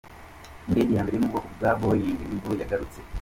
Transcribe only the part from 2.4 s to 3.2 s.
yagurutse.